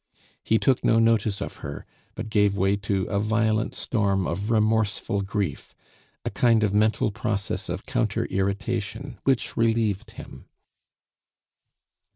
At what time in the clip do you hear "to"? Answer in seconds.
2.75-3.03